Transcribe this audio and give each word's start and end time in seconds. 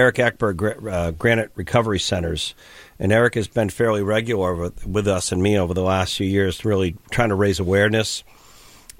Eric 0.00 0.16
Ekberg, 0.16 0.90
uh, 0.90 1.10
Granite 1.10 1.50
Recovery 1.56 1.98
Centers. 1.98 2.54
And 2.98 3.12
Eric 3.12 3.34
has 3.34 3.48
been 3.48 3.68
fairly 3.68 4.02
regular 4.02 4.54
with, 4.54 4.86
with, 4.86 5.06
us 5.06 5.30
and 5.30 5.42
me 5.42 5.58
over 5.58 5.74
the 5.74 5.82
last 5.82 6.16
few 6.16 6.26
years, 6.26 6.64
really 6.64 6.96
trying 7.10 7.28
to 7.28 7.34
raise 7.34 7.60
awareness. 7.60 8.24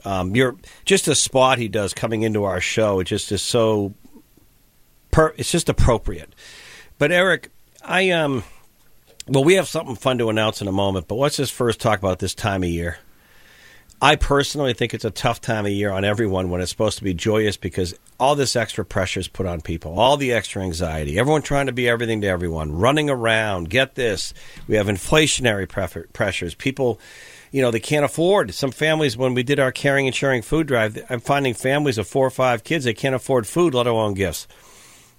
Um, 0.04 0.36
you're 0.36 0.56
just 0.84 1.08
a 1.08 1.14
spot 1.14 1.56
he 1.56 1.68
does 1.68 1.94
coming 1.94 2.22
into 2.22 2.44
our 2.44 2.60
show. 2.60 3.00
It 3.00 3.04
just 3.04 3.32
is 3.32 3.40
so, 3.40 3.94
per, 5.10 5.34
it's 5.38 5.50
just 5.50 5.70
appropriate. 5.70 6.34
But 6.98 7.12
Eric, 7.12 7.50
I 7.82 8.10
um, 8.10 8.44
well, 9.26 9.44
we 9.44 9.54
have 9.54 9.68
something 9.68 9.96
fun 9.96 10.18
to 10.18 10.28
announce 10.28 10.60
in 10.60 10.68
a 10.68 10.72
moment. 10.72 11.08
But 11.08 11.14
let's 11.14 11.36
just 11.36 11.52
first 11.52 11.80
talk 11.80 11.98
about 11.98 12.18
this 12.18 12.34
time 12.34 12.62
of 12.62 12.68
year. 12.68 12.98
I 14.02 14.16
personally 14.16 14.72
think 14.72 14.94
it's 14.94 15.04
a 15.04 15.10
tough 15.10 15.42
time 15.42 15.66
of 15.66 15.72
year 15.72 15.90
on 15.90 16.06
everyone 16.06 16.48
when 16.48 16.62
it's 16.62 16.70
supposed 16.70 16.96
to 16.98 17.04
be 17.04 17.12
joyous 17.12 17.58
because 17.58 17.94
all 18.18 18.34
this 18.34 18.56
extra 18.56 18.82
pressure 18.82 19.20
is 19.20 19.28
put 19.28 19.44
on 19.44 19.60
people, 19.60 20.00
all 20.00 20.16
the 20.16 20.32
extra 20.32 20.62
anxiety, 20.62 21.18
everyone 21.18 21.42
trying 21.42 21.66
to 21.66 21.72
be 21.72 21.86
everything 21.86 22.22
to 22.22 22.26
everyone, 22.26 22.72
running 22.72 23.10
around. 23.10 23.68
Get 23.68 23.96
this, 23.96 24.32
we 24.66 24.76
have 24.76 24.86
inflationary 24.86 25.68
pressures. 26.14 26.54
People, 26.54 26.98
you 27.50 27.60
know, 27.60 27.70
they 27.70 27.80
can't 27.80 28.04
afford. 28.06 28.54
Some 28.54 28.70
families, 28.70 29.18
when 29.18 29.34
we 29.34 29.42
did 29.42 29.60
our 29.60 29.72
caring 29.72 30.06
and 30.06 30.16
sharing 30.16 30.40
food 30.40 30.66
drive, 30.66 31.04
I'm 31.10 31.20
finding 31.20 31.52
families 31.52 31.98
of 31.98 32.08
four 32.08 32.26
or 32.26 32.30
five 32.30 32.64
kids 32.64 32.86
they 32.86 32.94
can't 32.94 33.14
afford 33.14 33.46
food, 33.46 33.74
let 33.74 33.86
alone 33.86 34.14
gifts. 34.14 34.48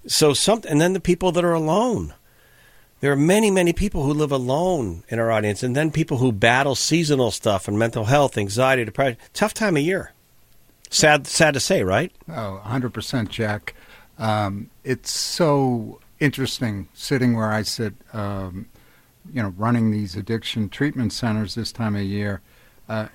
So 0.08 0.34
some, 0.34 0.62
and 0.68 0.82
then 0.82 0.94
the 0.94 1.00
people 1.00 1.32
that 1.34 1.46
are 1.46 1.54
alone 1.54 2.16
there 3.02 3.12
are 3.12 3.18
many, 3.18 3.52
many 3.52 3.74
people 3.74 4.04
who 4.04 4.14
live 4.14 4.32
alone 4.32 5.04
in 5.10 5.20
our 5.20 5.32
audience, 5.32 5.64
and 5.64 5.76
then 5.76 5.92
people 5.92 6.18
who 6.18 6.32
battle 6.32 6.76
seasonal 6.76 7.32
stuff 7.32 7.68
and 7.68 7.78
mental 7.78 8.06
health, 8.06 8.38
anxiety, 8.38 8.86
depression. 8.86 9.18
Tough 9.34 9.54
time 9.54 9.76
of 9.76 9.84
year. 9.84 10.14
Sad, 10.90 11.28
sad 11.28 11.54
to 11.56 11.60
say, 11.60 11.84
right? 11.84 12.12
Oh, 12.30 12.62
100%, 12.66 13.30
Jack. 13.30 13.74
Um, 14.18 14.70
it's 14.84 15.12
so 15.12 16.00
interesting 16.20 16.88
sitting 16.94 17.36
where 17.36 17.52
I 17.52 17.64
sit, 17.64 17.94
um, 18.14 18.68
you 19.34 19.42
know, 19.42 19.54
running 19.58 19.92
these 19.92 20.16
addiction 20.16 20.70
treatment 20.70 21.12
centers 21.12 21.56
this 21.56 21.72
time 21.72 21.96
of 21.96 22.04
year. 22.04 22.42
Uh, 22.88 23.08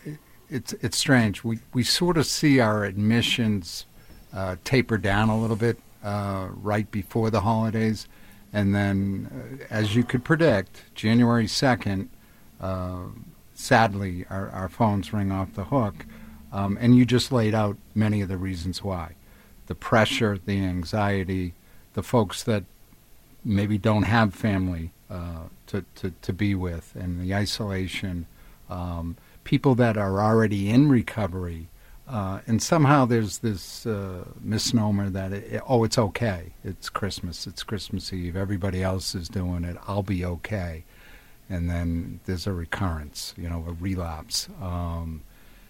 it's 0.50 0.72
it's 0.74 0.96
strange. 0.96 1.44
We 1.44 1.58
we 1.72 1.82
sort 1.82 2.16
of 2.16 2.26
see 2.26 2.60
our 2.60 2.84
admissions 2.84 3.84
uh, 4.32 4.56
taper 4.64 4.98
down 4.98 5.28
a 5.28 5.38
little 5.38 5.56
bit 5.56 5.78
uh, 6.04 6.48
right 6.50 6.90
before 6.90 7.30
the 7.30 7.40
holidays, 7.40 8.08
and 8.56 8.74
then, 8.74 9.58
uh, 9.60 9.64
as 9.68 9.94
you 9.94 10.02
could 10.02 10.24
predict, 10.24 10.94
January 10.94 11.44
2nd, 11.44 12.08
uh, 12.58 13.00
sadly, 13.54 14.24
our, 14.30 14.48
our 14.48 14.70
phones 14.70 15.12
ring 15.12 15.30
off 15.30 15.52
the 15.52 15.64
hook. 15.64 16.06
Um, 16.50 16.78
and 16.80 16.96
you 16.96 17.04
just 17.04 17.30
laid 17.30 17.54
out 17.54 17.76
many 17.94 18.22
of 18.22 18.28
the 18.30 18.38
reasons 18.38 18.82
why 18.82 19.12
the 19.66 19.74
pressure, 19.74 20.38
the 20.42 20.58
anxiety, 20.58 21.52
the 21.92 22.02
folks 22.02 22.42
that 22.44 22.64
maybe 23.44 23.76
don't 23.76 24.04
have 24.04 24.32
family 24.32 24.90
uh, 25.10 25.48
to, 25.66 25.84
to, 25.96 26.14
to 26.22 26.32
be 26.32 26.54
with, 26.54 26.94
and 26.94 27.20
the 27.20 27.34
isolation, 27.34 28.24
um, 28.70 29.18
people 29.44 29.74
that 29.74 29.98
are 29.98 30.22
already 30.22 30.70
in 30.70 30.88
recovery 30.88 31.66
uh, 32.08 32.40
and 32.46 32.62
somehow 32.62 33.04
there's 33.04 33.38
this 33.38 33.84
uh, 33.84 34.24
misnomer 34.40 35.10
that 35.10 35.32
it, 35.32 35.62
oh, 35.68 35.82
it's 35.84 35.98
okay. 35.98 36.52
It's 36.62 36.88
Christmas. 36.88 37.46
It's 37.46 37.64
Christmas 37.64 38.12
Eve. 38.12 38.36
Everybody 38.36 38.82
else 38.82 39.14
is 39.14 39.28
doing 39.28 39.64
it. 39.64 39.76
I'll 39.88 40.04
be 40.04 40.24
okay. 40.24 40.84
And 41.50 41.68
then 41.68 42.20
there's 42.26 42.46
a 42.46 42.52
recurrence, 42.52 43.34
you 43.36 43.48
know, 43.48 43.64
a 43.66 43.72
relapse. 43.72 44.48
Um, 44.60 45.22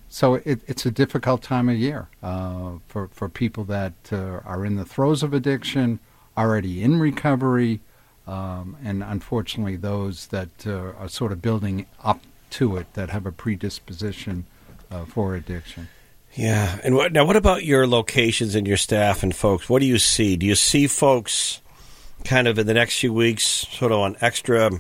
so 0.08 0.34
it, 0.34 0.60
it's 0.66 0.84
a 0.86 0.90
difficult 0.90 1.42
time 1.42 1.68
of 1.68 1.76
year 1.76 2.08
uh, 2.22 2.72
for 2.86 3.08
for 3.08 3.28
people 3.28 3.64
that 3.64 3.94
uh, 4.12 4.40
are 4.44 4.64
in 4.64 4.76
the 4.76 4.84
throes 4.84 5.22
of 5.22 5.32
addiction, 5.34 5.98
already 6.36 6.82
in 6.82 7.00
recovery, 7.00 7.80
um, 8.26 8.76
and 8.84 9.02
unfortunately 9.02 9.76
those 9.76 10.28
that 10.28 10.66
uh, 10.66 10.92
are 10.98 11.08
sort 11.08 11.32
of 11.32 11.42
building 11.42 11.86
up 12.04 12.20
to 12.50 12.76
it 12.76 12.92
that 12.94 13.10
have 13.10 13.26
a 13.26 13.32
predisposition 13.32 14.46
uh, 14.90 15.04
for 15.04 15.34
addiction. 15.34 15.88
Yeah, 16.36 16.78
and 16.84 16.94
what, 16.94 17.12
now 17.12 17.24
what 17.24 17.36
about 17.36 17.64
your 17.64 17.86
locations 17.86 18.54
and 18.54 18.66
your 18.66 18.76
staff 18.76 19.22
and 19.22 19.34
folks? 19.34 19.68
What 19.68 19.80
do 19.80 19.86
you 19.86 19.98
see? 19.98 20.36
Do 20.36 20.44
you 20.44 20.54
see 20.54 20.86
folks 20.86 21.62
kind 22.24 22.46
of 22.46 22.58
in 22.58 22.66
the 22.66 22.74
next 22.74 22.98
few 22.98 23.12
weeks 23.12 23.44
sort 23.44 23.90
of 23.90 23.98
on 23.98 24.16
extra 24.20 24.70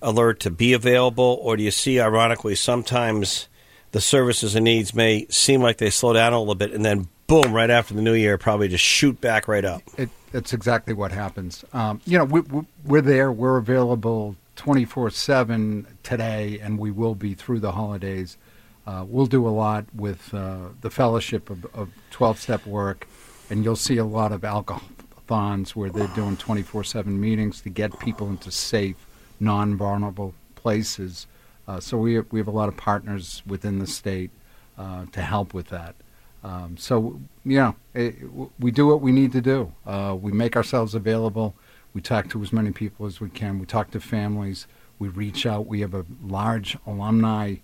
alert 0.00 0.40
to 0.40 0.50
be 0.50 0.72
available, 0.72 1.38
or 1.42 1.56
do 1.56 1.62
you 1.62 1.70
see, 1.70 2.00
ironically, 2.00 2.54
sometimes 2.54 3.48
the 3.92 4.00
services 4.00 4.54
and 4.54 4.64
needs 4.64 4.94
may 4.94 5.26
seem 5.28 5.60
like 5.60 5.78
they 5.78 5.90
slow 5.90 6.12
down 6.12 6.32
a 6.32 6.38
little 6.38 6.54
bit, 6.54 6.72
and 6.72 6.84
then 6.84 7.08
boom, 7.26 7.52
right 7.52 7.70
after 7.70 7.92
the 7.92 8.02
new 8.02 8.14
year, 8.14 8.38
probably 8.38 8.68
just 8.68 8.84
shoot 8.84 9.20
back 9.20 9.48
right 9.48 9.64
up? 9.64 9.82
It, 9.98 10.10
it's 10.32 10.52
exactly 10.52 10.94
what 10.94 11.12
happens. 11.12 11.64
Um, 11.72 12.00
you 12.06 12.18
know, 12.18 12.24
we, 12.24 12.42
we're 12.84 13.02
there, 13.02 13.30
we're 13.30 13.56
available 13.58 14.36
24 14.56 15.10
7 15.10 15.86
today, 16.02 16.58
and 16.62 16.78
we 16.78 16.90
will 16.90 17.14
be 17.14 17.34
through 17.34 17.60
the 17.60 17.72
holidays. 17.72 18.38
Uh, 18.86 19.04
we'll 19.06 19.26
do 19.26 19.46
a 19.46 19.50
lot 19.50 19.84
with 19.94 20.32
uh, 20.32 20.68
the 20.80 20.90
fellowship 20.90 21.50
of 21.50 21.90
12 22.10 22.38
step 22.38 22.66
work, 22.66 23.08
and 23.50 23.64
you'll 23.64 23.74
see 23.74 23.96
a 23.96 24.04
lot 24.04 24.30
of 24.30 24.44
alcohol-thons 24.44 25.74
where 25.74 25.90
they're 25.90 26.06
doing 26.08 26.36
24 26.36 26.84
7 26.84 27.20
meetings 27.20 27.60
to 27.60 27.68
get 27.68 27.98
people 27.98 28.28
into 28.28 28.50
safe, 28.50 28.96
non 29.40 29.76
vulnerable 29.76 30.34
places. 30.54 31.26
Uh, 31.66 31.80
so 31.80 31.98
we 31.98 32.20
we 32.20 32.38
have 32.38 32.46
a 32.46 32.52
lot 32.52 32.68
of 32.68 32.76
partners 32.76 33.42
within 33.44 33.80
the 33.80 33.86
state 33.86 34.30
uh, 34.78 35.06
to 35.12 35.20
help 35.20 35.52
with 35.52 35.68
that. 35.68 35.96
Um, 36.44 36.76
so, 36.76 37.18
yeah, 37.44 37.72
it, 37.92 38.14
we 38.60 38.70
do 38.70 38.86
what 38.86 39.00
we 39.00 39.10
need 39.10 39.32
to 39.32 39.40
do. 39.40 39.72
Uh, 39.84 40.16
we 40.20 40.30
make 40.30 40.54
ourselves 40.54 40.94
available. 40.94 41.56
We 41.92 42.00
talk 42.00 42.28
to 42.30 42.42
as 42.42 42.52
many 42.52 42.70
people 42.70 43.06
as 43.06 43.20
we 43.20 43.30
can. 43.30 43.58
We 43.58 43.66
talk 43.66 43.90
to 43.92 44.00
families. 44.00 44.68
We 45.00 45.08
reach 45.08 45.44
out. 45.44 45.66
We 45.66 45.80
have 45.80 45.92
a 45.92 46.06
large 46.22 46.76
alumni 46.86 47.56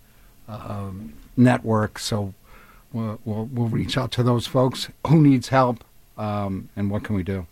um, 0.47 1.13
network. 1.37 1.99
So 1.99 2.33
we'll, 2.91 3.19
we'll, 3.25 3.45
we'll, 3.45 3.69
reach 3.69 3.97
out 3.97 4.11
to 4.13 4.23
those 4.23 4.47
folks. 4.47 4.89
Who 5.07 5.21
needs 5.21 5.49
help, 5.49 5.83
um, 6.17 6.69
and 6.75 6.89
what 6.89 7.03
can 7.03 7.15
we 7.15 7.23
do? 7.23 7.47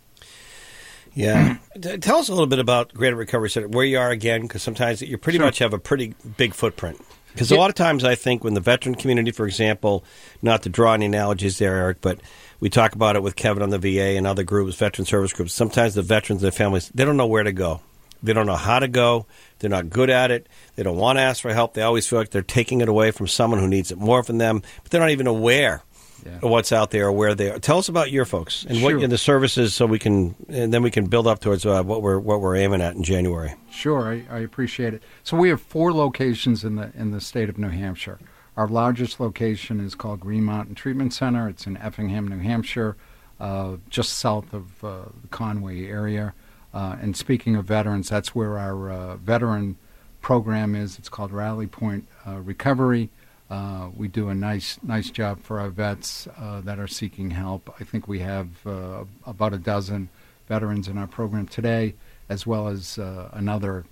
Yeah, 1.14 1.58
tell 2.00 2.16
us 2.16 2.28
a 2.28 2.32
little 2.32 2.46
bit 2.46 2.58
about 2.58 2.94
Granite 2.94 3.16
Recovery 3.16 3.50
Center, 3.50 3.68
where 3.68 3.84
you 3.84 3.98
are 3.98 4.10
again, 4.10 4.42
because 4.42 4.62
sometimes 4.62 5.02
you 5.02 5.18
pretty 5.18 5.38
sure. 5.38 5.46
much 5.46 5.58
have 5.58 5.74
a 5.74 5.78
pretty 5.78 6.14
big 6.38 6.54
footprint. 6.54 7.00
Because 7.32 7.50
a 7.50 7.56
lot 7.56 7.70
of 7.70 7.74
times 7.74 8.04
I 8.04 8.14
think 8.14 8.44
when 8.44 8.54
the 8.54 8.60
veteran 8.60 8.94
community, 8.94 9.30
for 9.30 9.46
example, 9.46 10.04
not 10.42 10.62
to 10.62 10.68
draw 10.68 10.92
any 10.94 11.06
analogies 11.06 11.58
there, 11.58 11.76
Eric, 11.76 11.98
but 12.00 12.18
we 12.60 12.68
talk 12.68 12.94
about 12.94 13.16
it 13.16 13.22
with 13.22 13.36
Kevin 13.36 13.62
on 13.62 13.70
the 13.70 13.78
VA 13.78 14.16
and 14.16 14.26
other 14.26 14.42
groups, 14.42 14.76
veteran 14.76 15.06
service 15.06 15.32
groups. 15.32 15.52
Sometimes 15.52 15.94
the 15.94 16.02
veterans 16.02 16.42
and 16.42 16.44
their 16.44 16.56
families, 16.56 16.90
they 16.94 17.04
don't 17.04 17.16
know 17.16 17.26
where 17.26 17.42
to 17.42 17.52
go. 17.52 17.80
They 18.22 18.32
don't 18.32 18.46
know 18.46 18.56
how 18.56 18.78
to 18.78 18.88
go. 18.88 19.26
They're 19.62 19.70
not 19.70 19.88
good 19.88 20.10
at 20.10 20.32
it. 20.32 20.48
They 20.74 20.82
don't 20.82 20.96
want 20.96 21.18
to 21.18 21.22
ask 21.22 21.40
for 21.40 21.54
help. 21.54 21.74
They 21.74 21.82
always 21.82 22.06
feel 22.06 22.18
like 22.18 22.30
they're 22.30 22.42
taking 22.42 22.80
it 22.80 22.88
away 22.88 23.12
from 23.12 23.28
someone 23.28 23.60
who 23.60 23.68
needs 23.68 23.92
it 23.92 23.98
more 23.98 24.24
from 24.24 24.38
them, 24.38 24.60
but 24.82 24.90
they're 24.90 25.00
not 25.00 25.10
even 25.10 25.28
aware 25.28 25.84
yeah. 26.26 26.36
of 26.42 26.50
what's 26.50 26.72
out 26.72 26.90
there 26.90 27.06
or 27.06 27.12
where 27.12 27.34
they 27.36 27.48
are. 27.48 27.60
Tell 27.60 27.78
us 27.78 27.88
about 27.88 28.10
your 28.10 28.24
folks 28.24 28.64
and 28.64 28.78
sure. 28.78 28.96
what 28.96 29.04
and 29.04 29.12
the 29.12 29.18
services, 29.18 29.72
so 29.72 29.86
we 29.86 30.00
can 30.00 30.34
and 30.48 30.74
then 30.74 30.82
we 30.82 30.90
can 30.90 31.06
build 31.06 31.28
up 31.28 31.40
towards 31.40 31.64
uh, 31.64 31.82
what 31.84 32.02
we're 32.02 32.18
what 32.18 32.40
we're 32.40 32.56
aiming 32.56 32.80
at 32.80 32.96
in 32.96 33.04
January. 33.04 33.54
Sure, 33.70 34.12
I, 34.12 34.24
I 34.28 34.40
appreciate 34.40 34.94
it. 34.94 35.02
So 35.22 35.36
we 35.36 35.48
have 35.48 35.62
four 35.62 35.92
locations 35.92 36.64
in 36.64 36.74
the 36.74 36.90
in 36.96 37.12
the 37.12 37.20
state 37.20 37.48
of 37.48 37.56
New 37.56 37.68
Hampshire. 37.68 38.18
Our 38.56 38.66
largest 38.66 39.20
location 39.20 39.80
is 39.80 39.94
called 39.94 40.20
Green 40.20 40.44
Mountain 40.44 40.74
Treatment 40.74 41.14
Center. 41.14 41.48
It's 41.48 41.66
in 41.66 41.76
Effingham, 41.76 42.28
New 42.28 42.40
Hampshire, 42.40 42.96
uh, 43.40 43.76
just 43.88 44.14
south 44.14 44.52
of 44.52 44.84
uh, 44.84 45.04
the 45.22 45.28
Conway 45.30 45.86
area. 45.86 46.34
Uh, 46.74 46.96
and 47.00 47.16
speaking 47.16 47.56
of 47.56 47.66
veterans, 47.66 48.08
that's 48.08 48.34
where 48.34 48.58
our 48.58 48.90
uh, 48.90 49.16
veteran 49.16 49.76
program 50.20 50.74
is. 50.74 50.98
It's 50.98 51.08
called 51.08 51.32
Rally 51.32 51.66
Point 51.66 52.06
uh, 52.26 52.38
Recovery. 52.38 53.10
Uh, 53.50 53.90
we 53.94 54.08
do 54.08 54.30
a 54.30 54.34
nice 54.34 54.78
nice 54.82 55.10
job 55.10 55.42
for 55.42 55.60
our 55.60 55.68
vets 55.68 56.26
uh, 56.38 56.62
that 56.62 56.78
are 56.78 56.86
seeking 56.86 57.30
help. 57.30 57.74
I 57.78 57.84
think 57.84 58.08
we 58.08 58.20
have 58.20 58.48
uh, 58.66 59.04
about 59.26 59.52
a 59.52 59.58
dozen 59.58 60.08
veterans 60.48 60.88
in 60.88 60.96
our 60.96 61.06
program 61.06 61.46
today, 61.46 61.94
as 62.30 62.46
well 62.46 62.68
as 62.68 62.98
another 62.98 63.84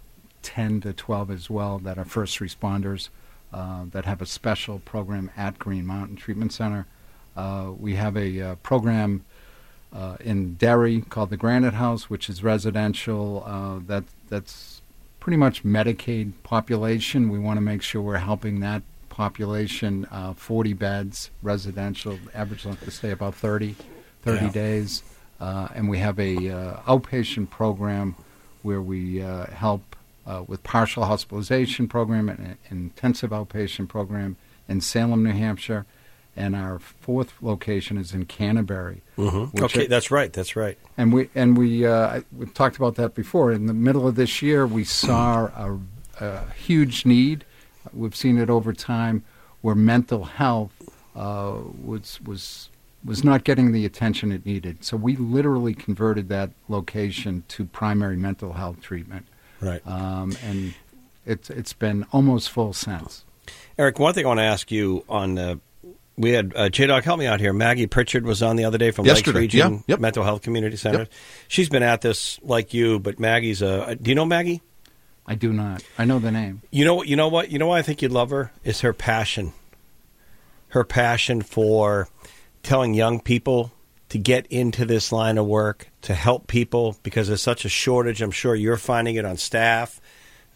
10 0.43 0.81
to 0.81 0.93
12 0.95 1.31
as 1.31 1.51
well 1.51 1.79
that 1.81 1.99
are 1.99 2.05
first 2.05 2.39
responders 2.39 3.11
that 3.53 4.05
have 4.07 4.23
a 4.23 4.27
special 4.27 4.79
program 4.81 5.31
at 5.37 5.59
Green 5.59 5.87
Mountain 5.87 6.17
Treatment 6.17 6.53
Center. 6.53 6.87
we 7.79 7.95
have 7.95 8.17
a 8.17 8.57
program 8.63 9.25
uh, 9.93 10.17
in 10.21 10.55
Derry 10.55 11.03
called 11.03 11.31
the 11.31 11.37
Granite 11.37 11.75
House, 11.75 12.09
which 12.09 12.29
is 12.29 12.43
residential. 12.43 13.45
Uh, 13.47 13.81
that 13.87 14.05
that's 14.29 14.83
pretty 15.19 15.37
much 15.37 15.65
Medicaid 15.65 16.33
population. 16.43 17.29
We 17.29 17.39
want 17.39 17.57
to 17.57 17.61
make 17.61 17.83
sure 17.83 18.01
we're 18.01 18.19
helping 18.19 18.61
that 18.61 18.83
population. 19.09 20.07
Uh, 20.11 20.33
40 20.33 20.73
beds, 20.75 21.31
residential, 21.43 22.19
average 22.35 22.65
length 22.65 22.87
of 22.87 22.93
stay 22.93 23.11
about 23.11 23.35
30, 23.35 23.75
30 24.23 24.47
yeah. 24.47 24.53
days. 24.53 25.03
Uh, 25.41 25.69
and 25.75 25.89
we 25.89 25.99
have 25.99 26.19
a 26.19 26.37
uh, 26.37 26.81
outpatient 26.83 27.51
program 27.51 28.15
where 28.63 28.81
we 28.81 29.23
uh, 29.23 29.47
help 29.47 29.83
with 30.47 30.63
partial 30.63 31.07
hospitalization 31.07 31.89
program 31.89 32.29
and 32.29 32.39
an 32.39 32.57
intensive 32.71 33.31
outpatient 33.31 33.89
program 33.89 34.37
in 34.69 34.81
Salem, 34.81 35.25
New 35.25 35.33
Hampshire 35.33 35.87
and 36.41 36.57
our 36.57 36.79
fourth 36.79 37.35
location 37.43 37.99
is 37.99 38.15
in 38.15 38.25
Canterbury. 38.25 39.03
Mm-hmm. 39.19 39.63
Okay, 39.63 39.87
that's 39.87 40.11
right. 40.11 40.33
That's 40.33 40.57
right. 40.57 40.79
And 40.97 41.13
we 41.13 41.29
and 41.35 41.57
we 41.57 41.87
uh, 41.87 42.23
we've 42.37 42.55
talked 42.55 42.77
about 42.77 42.95
that 42.97 43.15
before. 43.15 43.53
In 43.53 43.67
the 43.67 43.75
middle 43.75 44.09
of 44.09 44.15
this 44.15 44.41
year, 44.41 44.67
we 44.67 44.85
saw 44.85 45.47
a, 45.47 45.79
a 46.21 46.51
huge 46.53 47.05
need. 47.05 47.45
We've 47.93 48.17
seen 48.17 48.39
it 48.39 48.49
over 48.49 48.73
time 48.73 49.23
where 49.61 49.75
mental 49.75 50.25
health 50.25 50.73
uh, 51.15 51.59
was 51.85 52.21
was 52.23 52.71
was 53.05 53.23
not 53.23 53.45
getting 53.45 53.73
the 53.73 53.85
attention 53.85 54.33
it 54.33 54.45
needed. 54.47 54.85
So 54.85 54.97
we 54.97 55.17
literally 55.17 55.75
converted 55.75 56.29
that 56.29 56.51
location 56.69 57.45
to 57.49 57.65
primary 57.67 58.17
mental 58.17 58.55
health 58.55 58.81
treatment. 58.81 59.27
Right. 59.61 59.87
Um, 59.87 60.37
and 60.43 60.75
it's 61.27 61.51
it's 61.51 61.75
been 61.75 62.07
almost 62.13 62.51
full 62.51 62.73
sense. 62.73 63.25
Eric, 63.79 63.99
one 63.99 64.15
thing 64.15 64.25
I 64.25 64.29
want 64.29 64.39
to 64.39 64.45
ask 64.45 64.71
you 64.71 65.05
on 65.09 65.39
uh, 65.39 65.57
we 66.17 66.31
had 66.31 66.53
uh, 66.55 66.69
J 66.69 66.87
Dog 66.87 67.05
help 67.05 67.19
me 67.19 67.27
out 67.27 67.41
here. 67.41 67.53
Maggie 67.53 67.87
Pritchard 67.87 68.25
was 68.25 68.43
on 68.43 68.57
the 68.57 68.65
other 68.65 68.79
day 68.79 68.91
from 68.91 69.07
Yesterday. 69.07 69.41
Lakes 69.41 69.55
Region 69.55 69.73
Yep, 69.73 69.83
yep. 69.87 70.01
Mental 70.01 70.25
Health 70.25 70.43
Community 70.43 70.77
Center. 70.77 71.01
Yep. 71.01 71.13
She's 71.49 71.69
been 71.69 71.83
at 71.83 72.01
this 72.03 72.39
like 72.43 72.75
you, 72.75 72.99
but 72.99 73.19
Maggie's 73.19 73.63
a. 73.63 73.97
Do 73.97 74.11
you 74.11 74.15
know 74.15 74.25
Maggie? 74.25 74.63
I 75.27 75.35
do 75.35 75.53
not. 75.53 75.83
I 75.97 76.05
know 76.05 76.19
the 76.19 76.31
name. 76.33 76.63
You 76.71 76.85
know. 76.85 76.97
what? 76.97 77.07
You 77.09 77.17
know 77.17 77.29
what? 77.29 77.51
You 77.51 77.59
know 77.59 77.69
why 77.69 77.79
I 77.79 77.83
think 77.83 78.03
you'd 78.03 78.13
love 78.13 78.31
her 78.31 78.53
is 78.65 78.81
her 78.81 78.93
passion. 78.93 79.53
Her 80.69 80.85
passion 80.85 81.43
for 81.43 82.09
telling 82.63 82.95
young 82.95 83.21
people 83.21 83.73
to 84.09 84.19
get 84.19 84.47
into 84.49 84.85
this 84.85 85.13
line 85.13 85.39
of 85.39 85.47
work 85.47 85.89
to 86.03 86.15
help 86.15 86.49
people 86.49 86.97
because 87.03 87.29
there's 87.29 87.43
such 87.43 87.65
a 87.65 87.69
shortage. 87.69 88.21
I'm 88.21 88.31
sure 88.31 88.55
you're 88.55 88.77
finding 88.77 89.15
it 89.15 89.25
on 89.25 89.37
staff, 89.37 90.01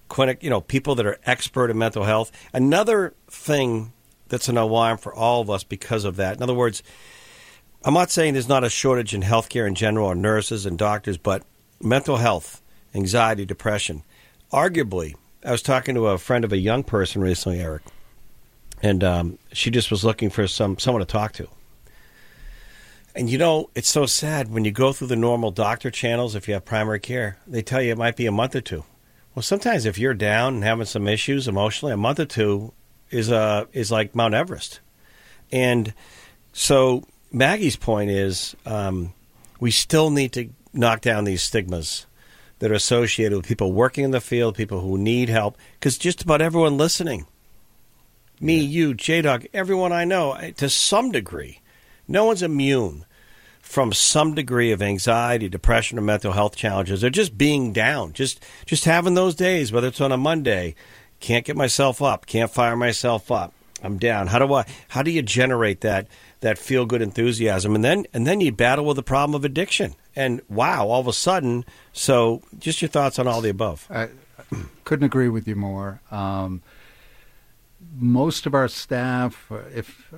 clinic. 0.09 0.43
You 0.43 0.51
know, 0.51 0.61
people 0.61 0.95
that 0.97 1.07
are 1.07 1.19
expert 1.25 1.71
in 1.71 1.79
mental 1.79 2.05
health. 2.05 2.33
Another 2.53 3.15
thing 3.29 3.93
that's 4.29 4.49
an 4.49 4.57
alarm 4.57 4.99
for 4.99 5.15
all 5.15 5.41
of 5.41 5.51
us 5.51 5.65
because 5.65 6.05
of 6.05 6.17
that. 6.17 6.37
In 6.37 6.43
other 6.43 6.55
words, 6.55 6.83
I'm 7.85 7.95
not 7.95 8.11
saying 8.11 8.33
there's 8.33 8.49
not 8.49 8.65
a 8.65 8.71
shortage 8.71 9.15
in 9.15 9.23
healthcare 9.23 9.67
in 9.67 9.75
general 9.75 10.07
or 10.07 10.15
nurses 10.15 10.65
and 10.65 10.79
doctors, 10.79 11.19
but 11.19 11.43
mental 11.81 12.17
health, 12.17 12.63
anxiety, 12.95 13.45
depression. 13.45 14.03
Arguably, 14.53 15.15
I 15.45 15.51
was 15.51 15.63
talking 15.63 15.95
to 15.95 16.07
a 16.07 16.19
friend 16.19 16.45
of 16.45 16.53
a 16.53 16.57
young 16.57 16.83
person 16.83 17.21
recently, 17.21 17.61
Eric, 17.61 17.83
and 18.83 19.05
um, 19.05 19.39
she 19.53 19.71
just 19.71 19.91
was 19.91 20.05
looking 20.05 20.31
for 20.31 20.47
some 20.47 20.79
someone 20.79 21.01
to 21.01 21.07
talk 21.07 21.33
to. 21.35 21.49
And 23.15 23.29
you 23.29 23.37
know, 23.39 23.71
it's 23.75 23.89
so 23.89 24.07
sad 24.07 24.51
when 24.51 24.65
you 24.65 24.73
go 24.73 24.93
through 24.93 25.09
the 25.09 25.17
normal 25.17 25.51
doctor 25.51 25.91
channels. 25.91 26.35
If 26.35 26.49
you 26.49 26.55
have 26.55 26.65
primary 26.65 27.01
care, 27.01 27.39
they 27.47 27.63
tell 27.63 27.83
you 27.83 27.93
it 27.93 27.99
might 27.99 28.17
be 28.17 28.27
a 28.27 28.33
month 28.33 28.57
or 28.57 28.61
two. 28.61 28.85
Well, 29.35 29.43
sometimes 29.43 29.85
if 29.85 29.99
you're 29.99 30.15
down 30.15 30.55
and 30.55 30.65
having 30.65 30.87
some 30.87 31.07
issues 31.07 31.47
emotionally, 31.47 31.93
a 31.93 31.97
month 31.99 32.19
or 32.19 32.25
two 32.25 32.73
is 33.11 33.31
uh, 33.31 33.67
is 33.73 33.91
like 33.91 34.15
Mount 34.15 34.35
Everest. 34.35 34.81
And 35.53 35.95
so 36.53 37.05
Maggie's 37.33 37.77
point 37.77 38.11
is 38.11 38.57
um, 38.67 39.13
we 39.61 39.71
still 39.71 40.11
need 40.11 40.33
to 40.33 40.49
knock 40.73 41.01
down 41.01 41.25
these 41.25 41.43
stigmas 41.43 42.07
that 42.59 42.71
are 42.71 42.75
associated 42.75 43.37
with 43.37 43.47
people 43.47 43.73
working 43.73 44.05
in 44.05 44.11
the 44.11 44.21
field, 44.21 44.57
people 44.57 44.81
who 44.81 44.97
need 44.97 45.29
help, 45.29 45.57
because 45.79 45.99
just 45.99 46.23
about 46.23 46.41
everyone 46.41 46.77
listening, 46.77 47.27
me, 48.41 48.59
you, 48.59 48.95
J 48.95 49.23
Dog, 49.23 49.47
everyone 49.53 49.93
I 49.93 50.05
know, 50.05 50.37
to 50.57 50.69
some 50.69 51.11
degree, 51.11 51.61
no 52.09 52.25
one's 52.25 52.43
immune 52.43 53.05
from 53.61 53.93
some 53.93 54.35
degree 54.35 54.73
of 54.73 54.83
anxiety, 54.83 55.49
depression, 55.49 55.99
or 55.99 56.03
mental 56.03 56.33
health 56.33 56.55
challenges. 56.55 57.01
They're 57.01 57.11
just 57.11 57.39
being 57.39 57.73
down, 57.73 58.13
just 58.13 58.45
just 58.67 58.85
having 58.85 59.15
those 59.15 59.35
days, 59.35 59.73
whether 59.73 59.89
it's 59.89 60.01
on 60.01 60.13
a 60.13 60.17
Monday, 60.17 60.75
can't 61.21 61.45
get 61.45 61.57
myself 61.57 62.03
up, 62.03 62.27
can't 62.27 62.51
fire 62.51 62.77
myself 62.77 63.31
up. 63.31 63.53
I'm 63.83 63.99
down. 63.99 64.29
How 64.29 64.39
do 64.39 64.53
I? 64.55 64.65
How 64.89 65.03
do 65.03 65.11
you 65.11 65.21
generate 65.21 65.83
that 65.83 66.09
that 66.41 66.59
feel 66.59 66.87
good 66.87 67.03
enthusiasm, 67.03 67.75
and 67.75 67.85
then 67.85 68.07
and 68.15 68.27
then 68.27 68.41
you 68.41 68.51
battle 68.51 68.85
with 68.85 68.97
the 68.97 69.03
problem 69.03 69.35
of 69.35 69.45
addiction. 69.45 69.95
And 70.17 70.41
wow, 70.49 70.89
all 70.89 71.01
of 71.01 71.07
a 71.07 71.13
sudden, 71.13 71.65
so 71.93 72.43
just 72.59 72.81
your 72.81 72.89
thoughts 72.89 73.19
on 73.19 73.27
all 73.27 73.41
the 73.41 73.51
above. 73.51 73.87
I 73.91 74.09
couldn't 74.85 75.05
agree 75.05 75.29
with 75.29 75.47
you 75.47 75.57
more. 75.57 76.01
Um, 76.11 76.63
most 77.97 78.47
of 78.47 78.55
our 78.55 78.69
staff, 78.69 79.51
uh, 79.51 79.61
if 79.75 80.13
uh, 80.13 80.17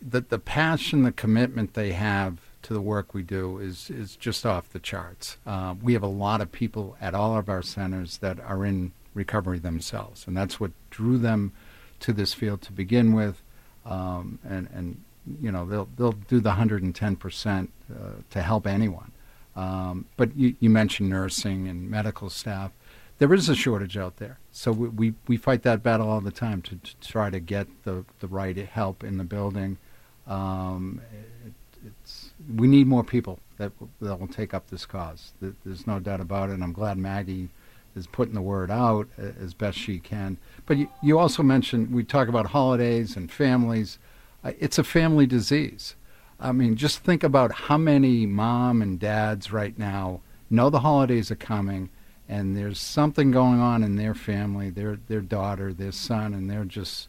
the 0.00 0.22
the 0.22 0.38
passion, 0.38 1.02
the 1.02 1.12
commitment 1.12 1.74
they 1.74 1.92
have 1.92 2.38
to 2.62 2.72
the 2.72 2.80
work 2.80 3.12
we 3.12 3.22
do 3.22 3.58
is 3.58 3.90
is 3.90 4.16
just 4.16 4.46
off 4.46 4.70
the 4.70 4.78
charts. 4.78 5.36
Uh, 5.46 5.74
we 5.82 5.92
have 5.92 6.02
a 6.02 6.08
lot 6.08 6.40
of 6.40 6.50
people 6.50 6.96
at 7.00 7.14
all 7.14 7.36
of 7.36 7.48
our 7.48 7.62
centers 7.62 8.18
that 8.18 8.40
are 8.40 8.64
in 8.64 8.92
recovery 9.14 9.58
themselves, 9.58 10.26
and 10.26 10.36
that's 10.36 10.58
what 10.58 10.70
drew 10.90 11.18
them 11.18 11.52
to 12.00 12.12
this 12.12 12.34
field 12.34 12.62
to 12.62 12.72
begin 12.72 13.12
with. 13.12 13.42
Um, 13.84 14.38
and 14.44 14.68
and 14.72 15.02
you 15.40 15.50
know 15.50 15.64
they'll 15.64 15.88
they'll 15.96 16.12
do 16.12 16.40
the 16.40 16.50
110 16.50 17.16
percent 17.16 17.70
uh, 17.90 18.22
to 18.30 18.42
help 18.42 18.66
anyone. 18.66 19.12
Um, 19.54 20.06
but 20.16 20.34
you, 20.36 20.54
you 20.60 20.70
mentioned 20.70 21.10
nursing 21.10 21.68
and 21.68 21.90
medical 21.90 22.30
staff. 22.30 22.72
There 23.18 23.32
is 23.34 23.48
a 23.48 23.54
shortage 23.54 23.96
out 23.96 24.16
there, 24.16 24.38
so 24.50 24.72
we, 24.72 24.88
we, 24.88 25.14
we 25.28 25.36
fight 25.36 25.62
that 25.62 25.82
battle 25.82 26.08
all 26.08 26.20
the 26.20 26.32
time 26.32 26.60
to, 26.62 26.76
to 26.76 26.96
try 27.06 27.30
to 27.30 27.38
get 27.38 27.68
the, 27.84 28.04
the 28.20 28.26
right 28.26 28.56
help 28.56 29.04
in 29.04 29.18
the 29.18 29.24
building. 29.24 29.78
Um, 30.26 31.00
it, 31.44 31.52
it's 31.86 32.30
we 32.56 32.66
need 32.66 32.86
more 32.86 33.04
people 33.04 33.38
that 33.58 33.72
that 34.00 34.18
will 34.18 34.28
take 34.28 34.54
up 34.54 34.68
this 34.70 34.86
cause. 34.86 35.32
There's 35.40 35.86
no 35.86 36.00
doubt 36.00 36.20
about 36.20 36.50
it. 36.50 36.54
And 36.54 36.64
I'm 36.64 36.72
glad 36.72 36.98
Maggie 36.98 37.50
is 37.94 38.06
putting 38.06 38.34
the 38.34 38.42
word 38.42 38.70
out 38.70 39.08
as 39.18 39.54
best 39.54 39.78
she 39.78 39.98
can. 39.98 40.38
But 40.66 40.76
you, 40.78 40.88
you 41.02 41.18
also 41.18 41.42
mentioned 41.42 41.92
we 41.92 42.04
talk 42.04 42.28
about 42.28 42.46
holidays 42.46 43.16
and 43.16 43.30
families. 43.30 43.98
Uh, 44.44 44.52
It's 44.58 44.78
a 44.78 44.84
family 44.84 45.26
disease. 45.26 45.94
I 46.40 46.52
mean, 46.52 46.76
just 46.76 46.98
think 46.98 47.22
about 47.22 47.52
how 47.52 47.78
many 47.78 48.26
mom 48.26 48.82
and 48.82 48.98
dads 48.98 49.52
right 49.52 49.78
now 49.78 50.20
know 50.50 50.70
the 50.70 50.80
holidays 50.80 51.30
are 51.30 51.36
coming, 51.36 51.90
and 52.28 52.56
there's 52.56 52.80
something 52.80 53.30
going 53.30 53.60
on 53.60 53.82
in 53.82 53.96
their 53.96 54.14
family, 54.14 54.70
their 54.70 54.98
their 55.08 55.20
daughter, 55.20 55.72
their 55.72 55.92
son, 55.92 56.34
and 56.34 56.50
they're 56.50 56.64
just 56.64 57.08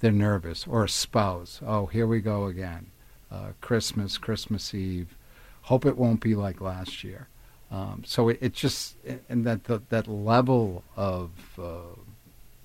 they're 0.00 0.12
nervous. 0.12 0.66
Or 0.66 0.84
a 0.84 0.88
spouse. 0.88 1.60
Oh, 1.66 1.86
here 1.86 2.06
we 2.06 2.20
go 2.20 2.44
again. 2.46 2.90
Uh, 3.30 3.52
Christmas, 3.60 4.18
Christmas 4.18 4.74
Eve. 4.74 5.16
Hope 5.62 5.86
it 5.86 5.96
won't 5.96 6.20
be 6.20 6.34
like 6.34 6.60
last 6.60 7.02
year. 7.02 7.28
Um, 7.70 8.02
so 8.06 8.28
it, 8.28 8.38
it 8.40 8.52
just 8.52 8.94
and 9.28 9.44
that 9.46 9.64
the, 9.64 9.82
that 9.88 10.06
level 10.06 10.84
of 10.96 11.30
uh, 11.58 11.98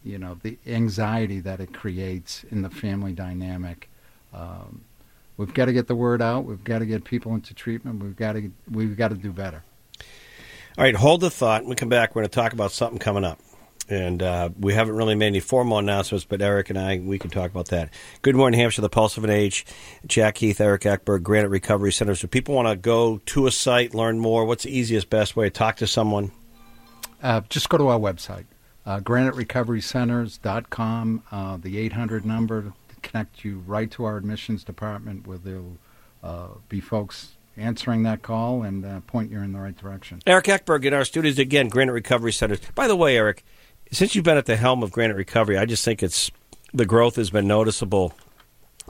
you 0.03 0.17
know 0.17 0.37
the 0.43 0.57
anxiety 0.67 1.39
that 1.39 1.59
it 1.59 1.73
creates 1.73 2.43
in 2.51 2.61
the 2.61 2.69
family 2.69 3.13
dynamic. 3.13 3.89
Um, 4.33 4.81
we've 5.37 5.53
got 5.53 5.65
to 5.65 5.73
get 5.73 5.87
the 5.87 5.95
word 5.95 6.21
out. 6.21 6.45
We've 6.45 6.63
got 6.63 6.79
to 6.79 6.85
get 6.85 7.03
people 7.03 7.33
into 7.33 7.53
treatment. 7.53 8.03
We've 8.03 8.15
got 8.15 8.33
to 8.33 8.51
we've 8.69 8.95
got 8.95 9.09
to 9.09 9.15
do 9.15 9.31
better. 9.31 9.63
All 10.77 10.83
right, 10.83 10.95
hold 10.95 11.21
the 11.21 11.29
thought. 11.29 11.63
When 11.63 11.71
we 11.71 11.75
come 11.75 11.89
back, 11.89 12.15
we're 12.15 12.21
going 12.21 12.29
to 12.29 12.35
talk 12.35 12.53
about 12.53 12.71
something 12.71 12.99
coming 12.99 13.25
up. 13.25 13.39
And 13.89 14.21
uh, 14.21 14.49
we 14.59 14.75
haven't 14.75 14.95
really 14.95 15.15
made 15.15 15.27
any 15.27 15.39
formal 15.39 15.79
announcements, 15.79 16.23
but 16.23 16.43
Eric 16.43 16.69
and 16.69 16.77
I, 16.77 16.99
we 16.99 17.17
can 17.17 17.31
talk 17.31 17.49
about 17.49 17.69
that. 17.69 17.91
Good 18.21 18.35
morning, 18.35 18.59
Hampshire, 18.59 18.81
the 18.81 18.89
Pulse 18.89 19.17
of 19.17 19.23
NH. 19.23 19.63
Jack 20.05 20.37
Heath, 20.37 20.61
Eric 20.61 20.83
Ekberg, 20.83 21.23
Granite 21.23 21.49
Recovery 21.49 21.91
Center. 21.91 22.13
So 22.13 22.27
people 22.27 22.53
want 22.53 22.67
to 22.67 22.75
go 22.75 23.19
to 23.25 23.47
a 23.47 23.51
site, 23.51 23.95
learn 23.95 24.19
more. 24.19 24.45
What's 24.45 24.65
the 24.65 24.77
easiest, 24.77 25.09
best 25.09 25.35
way 25.35 25.45
to 25.45 25.49
talk 25.49 25.77
to 25.77 25.87
someone? 25.87 26.31
Uh, 27.23 27.41
just 27.49 27.69
go 27.69 27.79
to 27.79 27.87
our 27.87 27.99
website, 27.99 28.45
uh, 28.85 28.99
graniterecoverycenters.com, 28.99 31.23
uh, 31.31 31.57
the 31.57 31.79
800 31.79 32.25
number 32.25 32.61
to 32.61 32.73
connect 33.01 33.43
you 33.43 33.63
right 33.65 33.89
to 33.91 34.05
our 34.05 34.17
admissions 34.17 34.63
department 34.63 35.25
where 35.25 35.39
there'll 35.39 35.77
uh, 36.23 36.49
be 36.69 36.79
folks 36.79 37.31
answering 37.57 38.03
that 38.03 38.21
call 38.21 38.61
and 38.63 38.85
uh, 38.85 38.99
point 39.01 39.31
you 39.31 39.41
in 39.41 39.51
the 39.51 39.59
right 39.59 39.77
direction. 39.77 40.21
Eric 40.25 40.45
Ekberg 40.45 40.85
in 40.85 40.93
our 40.93 41.03
studios 41.05 41.39
again, 41.39 41.67
Granite 41.67 41.93
Recovery 41.93 42.31
Centers. 42.31 42.59
By 42.73 42.87
the 42.87 42.95
way, 42.95 43.17
Eric, 43.17 43.43
since 43.91 44.15
you've 44.15 44.25
been 44.25 44.37
at 44.37 44.45
the 44.45 44.55
helm 44.55 44.83
of 44.83 44.91
Granite 44.91 45.15
Recovery, 45.15 45.57
I 45.57 45.65
just 45.65 45.83
think 45.83 46.03
it's 46.03 46.31
the 46.73 46.85
growth 46.85 47.15
has 47.15 47.29
been 47.29 47.47
noticeable, 47.47 48.13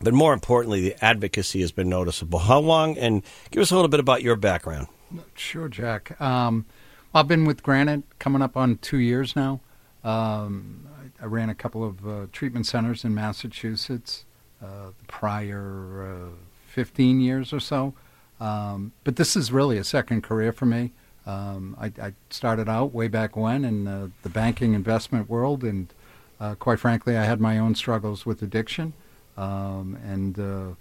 but 0.02 0.14
more 0.14 0.34
importantly, 0.34 0.82
the 0.82 1.04
advocacy 1.04 1.62
has 1.62 1.72
been 1.72 1.90
noticeable. 1.90 2.40
How 2.40 2.60
long? 2.60 2.98
And 2.98 3.24
give 3.52 3.62
us 3.62 3.72
a 3.72 3.76
little 3.76 3.90
bit 3.90 4.00
about 4.00 4.22
your 4.22 4.36
background. 4.36 4.88
Sure, 5.36 5.70
Jack. 5.70 6.20
Um, 6.22 6.66
I've 7.14 7.28
been 7.28 7.46
with 7.46 7.64
Granite 7.64 8.04
coming 8.20 8.42
up 8.42 8.56
on 8.56 8.78
two 8.78 9.00
years 9.00 9.36
now. 9.36 9.62
Um, 10.04 10.88
I, 11.20 11.24
I 11.24 11.28
ran 11.28 11.50
a 11.50 11.56
couple 11.56 11.84
of 11.84 12.08
uh, 12.08 12.28
treatment 12.32 12.66
centers 12.66 13.04
in 13.04 13.16
Massachusetts 13.16 14.26
uh, 14.62 14.92
the 14.98 15.06
prior 15.08 16.30
uh, 16.30 16.36
15 16.68 17.22
years 17.22 17.54
or 17.54 17.60
so. 17.60 17.94
Um, 18.40 18.94
but 19.04 19.16
this 19.16 19.36
is 19.36 19.52
really 19.52 19.78
a 19.78 19.84
second 19.84 20.22
career 20.22 20.52
for 20.52 20.66
me. 20.66 20.92
Um, 21.26 21.76
I, 21.80 21.92
I 22.02 22.14
started 22.30 22.68
out 22.68 22.94
way 22.94 23.08
back 23.08 23.36
when 23.36 23.66
in 23.66 23.88
uh, 23.88 24.08
the 24.24 24.30
banking 24.30 24.74
investment 24.74 25.30
world, 25.30 25.64
and 25.64 25.94
uh, 26.40 26.56
quite 26.56 26.80
frankly, 26.80 27.18
I 27.18 27.26
had 27.26 27.40
my 27.40 27.58
own 27.58 27.76
struggles 27.76 28.26
with 28.26 28.42
addiction 28.42 28.94
um, 29.38 29.98
and 30.04 30.40
uh, 30.40 30.76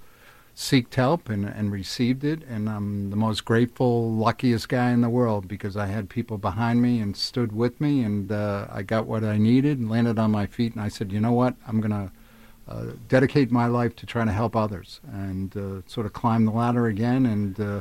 seeked 0.54 0.95
help 0.95 1.28
and, 1.28 1.45
and 1.45 1.71
received 1.71 2.25
it. 2.25 2.42
And 2.49 2.68
I'm 2.68 3.11
the 3.11 3.16
most 3.16 3.45
grateful, 3.45 4.12
luckiest 4.12 4.68
guy 4.68 4.90
in 4.90 5.00
the 5.00 5.09
world 5.09 5.47
because 5.47 5.76
I 5.76 5.87
had 5.87 6.09
people 6.09 6.38
behind 6.38 6.83
me 6.83 7.00
and 7.00 7.16
stood 7.16 7.52
with 7.52 7.80
me, 7.80 8.02
and 8.02 8.30
uh, 8.33 8.66
I 8.71 8.83
got 8.83 9.07
what 9.07 9.25
I 9.25 9.38
needed 9.38 9.78
and 9.78 9.90
landed 9.90 10.18
on 10.18 10.30
my 10.30 10.47
feet. 10.47 10.75
And 10.75 10.83
I 10.83 10.88
said, 10.88 11.12
you 11.12 11.21
know 11.21 11.33
what? 11.33 11.54
I'm 11.66 11.80
going 11.80 11.92
to 11.92 12.11
uh, 12.68 12.92
dedicate 13.09 13.50
my 13.50 13.66
life 13.66 13.97
to 13.97 14.07
trying 14.07 14.26
to 14.26 14.33
help 14.33 14.54
others 14.54 15.00
and 15.12 15.57
uh, 15.57 15.83
sort 15.87 16.07
of 16.07 16.12
climb 16.12 16.45
the 16.45 16.52
ladder 16.52 16.87
again. 16.87 17.25
And 17.25 17.61
uh, 17.61 17.80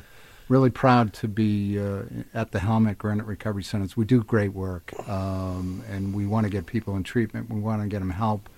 really 0.49 0.69
proud 0.69 1.13
to 1.13 1.27
be 1.27 1.79
uh, 1.79 2.03
at 2.33 2.51
the 2.51 2.59
helm 2.59 2.87
at 2.87 2.97
Granite 2.97 3.25
Recovery 3.25 3.63
Centers. 3.63 3.97
We 3.97 4.05
do 4.05 4.23
great 4.23 4.53
work, 4.53 4.93
um, 5.09 5.83
and 5.89 6.13
we 6.13 6.25
want 6.25 6.45
to 6.45 6.49
get 6.49 6.65
people 6.65 6.95
in 6.95 7.03
treatment. 7.03 7.49
We 7.49 7.59
want 7.59 7.81
to 7.81 7.87
get 7.87 7.99
them 7.99 8.09
help. 8.09 8.49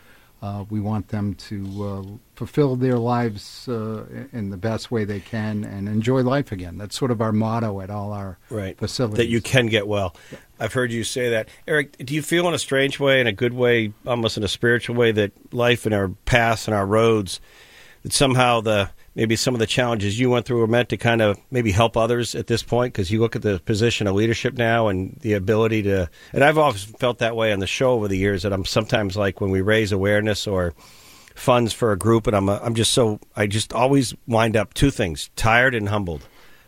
Uh, 0.42 0.64
we 0.70 0.80
want 0.80 1.10
them 1.10 1.34
to 1.34 1.84
uh, 1.84 2.04
fulfill 2.36 2.78
their 2.78 2.98
lives 2.98 3.68
uh, 3.68 4.06
in 4.32 4.52
the 4.52 4.58
best 4.58 4.90
way 4.90 5.04
they 5.04 5.20
can 5.20 5.66
and 5.66 5.90
enjoy 5.90 6.22
life 6.22 6.54
again. 6.54 6.78
That's 6.78 6.98
sort 6.98 7.12
of 7.12 7.20
our 7.20 7.34
motto 7.34 7.82
at 7.82 7.90
all 7.90 8.14
our 8.14 8.38
right. 8.50 8.78
facilities. 8.78 9.18
That 9.18 9.28
you 9.28 9.42
can 9.42 9.66
get 9.66 9.86
well. 9.86 10.16
I've 10.58 10.72
heard 10.72 10.94
you 10.94 11.04
say 11.04 11.32
that. 11.32 11.50
Eric, 11.68 11.98
do 11.98 12.16
you 12.16 12.22
feel 12.22 12.48
in 12.48 12.54
a 12.54 12.60
strange 12.60 13.02
way, 13.02 13.20
in 13.20 13.28
a 13.28 13.34
good 13.34 13.54
way, 13.54 13.92
almost 14.08 14.38
in 14.38 14.44
a 14.44 14.48
spiritual 14.48 14.96
way, 14.96 15.12
that 15.12 15.34
life 15.54 15.86
and 15.86 15.94
our 15.94 16.08
paths 16.24 16.70
and 16.70 16.76
our 16.76 16.86
roads, 16.86 17.42
that 18.04 18.14
somehow 18.14 18.62
the 18.62 18.92
maybe 19.20 19.36
some 19.36 19.54
of 19.54 19.60
the 19.60 19.68
challenges 19.68 20.18
you 20.18 20.30
went 20.30 20.46
through 20.46 20.60
were 20.60 20.66
meant 20.66 20.88
to 20.88 20.96
kind 20.96 21.22
of 21.22 21.38
maybe 21.52 21.74
help 21.74 21.98
others 21.98 22.36
at 22.36 22.48
this 22.48 22.64
point 22.64 22.94
because 22.94 23.12
you 23.12 23.20
look 23.20 23.36
at 23.36 23.42
the 23.42 23.60
position 23.66 24.08
of 24.08 24.16
leadership 24.16 24.54
now 24.54 24.88
and 24.88 25.14
the 25.20 25.34
ability 25.34 25.84
to 25.84 26.10
and 26.32 26.42
I've 26.42 26.58
always 26.58 26.86
felt 26.86 27.18
that 27.18 27.36
way 27.36 27.52
on 27.52 27.60
the 27.60 27.68
show 27.68 27.92
over 27.92 28.08
the 28.08 28.18
years 28.18 28.44
that 28.44 28.54
I'm 28.54 28.64
sometimes 28.64 29.18
like 29.18 29.42
when 29.42 29.52
we 29.52 29.60
raise 29.60 29.92
awareness 29.92 30.48
or 30.48 30.74
funds 31.36 31.74
for 31.74 31.92
a 31.92 31.98
group 31.98 32.28
and 32.28 32.36
I'm 32.36 32.48
a, 32.48 32.62
I'm 32.64 32.76
just 32.76 32.94
so 32.94 33.20
I 33.36 33.46
just 33.46 33.74
always 33.74 34.16
wind 34.26 34.56
up 34.56 34.74
two 34.74 34.90
things 34.90 35.30
tired 35.36 35.76
and 35.76 35.90
humbled 35.90 36.26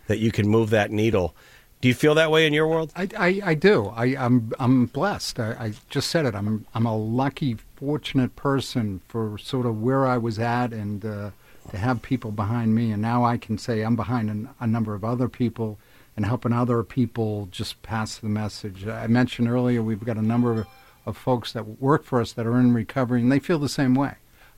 that 0.07 0.19
you 0.19 0.29
can 0.29 0.45
move 0.45 0.71
that 0.71 0.91
needle 0.91 1.33
do 1.79 1.87
you 1.87 1.93
feel 1.93 2.13
that 2.15 2.29
way 2.29 2.45
in 2.45 2.53
your 2.53 2.67
world? 2.67 2.91
I, 2.95 3.07
I, 3.17 3.41
I 3.43 3.53
do. 3.55 3.87
I, 3.87 4.07
am 4.09 4.17
I'm, 4.19 4.53
I'm 4.59 4.85
blessed. 4.85 5.39
I, 5.39 5.51
I, 5.53 5.73
just 5.89 6.11
said 6.11 6.27
it. 6.27 6.35
I'm 6.35 6.67
I'm 6.75 6.85
a 6.85 6.95
lucky, 6.95 7.57
fortunate 7.75 8.35
person 8.35 9.01
for 9.07 9.39
sort 9.39 9.65
of 9.65 9.81
where 9.81 10.05
I 10.05 10.19
was 10.19 10.37
at 10.37 10.73
and 10.73 11.03
uh, 11.03 11.31
to 11.69 11.77
have 11.77 12.01
people 12.01 12.31
behind 12.31 12.73
me, 12.75 12.91
and 12.91 13.01
now 13.01 13.23
I 13.23 13.37
can 13.37 13.57
say 13.57 13.81
I'm 13.81 13.95
behind 13.95 14.29
an, 14.29 14.49
a 14.59 14.67
number 14.67 14.93
of 14.93 15.03
other 15.03 15.29
people 15.29 15.77
and 16.15 16.25
helping 16.25 16.53
other 16.53 16.83
people 16.83 17.47
just 17.51 17.81
pass 17.83 18.17
the 18.17 18.27
message. 18.27 18.87
I 18.87 19.07
mentioned 19.07 19.47
earlier 19.47 19.81
we've 19.81 20.03
got 20.03 20.17
a 20.17 20.21
number 20.21 20.51
of, 20.51 20.67
of 21.05 21.17
folks 21.17 21.53
that 21.53 21.81
work 21.81 22.03
for 22.03 22.19
us 22.19 22.33
that 22.33 22.45
are 22.45 22.59
in 22.59 22.73
recovery, 22.73 23.21
and 23.21 23.31
they 23.31 23.39
feel 23.39 23.59
the 23.59 23.69
same 23.69 23.95
way. 23.95 24.15